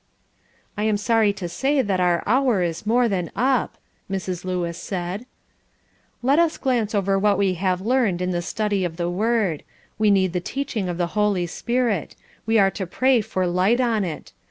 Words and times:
'""I 0.79 0.85
am 0.85 0.97
sorry 0.97 1.31
to 1.33 1.47
say 1.47 1.83
that 1.83 1.99
our 1.99 2.23
hour 2.25 2.63
is 2.63 2.87
more 2.87 3.07
than 3.07 3.29
up," 3.35 3.77
Mrs. 4.09 4.43
Lewis 4.43 4.75
said. 4.81 5.27
"Let 6.23 6.39
us 6.39 6.57
glance 6.57 6.95
over 6.95 7.19
what 7.19 7.37
we 7.37 7.53
have 7.53 7.81
learned 7.81 8.19
in 8.19 8.31
the 8.31 8.41
study 8.41 8.83
of 8.83 8.97
the 8.97 9.11
Word: 9.11 9.61
We 9.99 10.09
need 10.09 10.33
the 10.33 10.41
teaching 10.41 10.89
of 10.89 10.97
the 10.97 11.13
Holy 11.13 11.45
Spirit. 11.45 12.15
We 12.47 12.57
are 12.57 12.71
to 12.71 12.87
pray 12.87 13.21
for 13.21 13.45
light 13.45 13.79
on 13.79 14.03
it. 14.03 14.33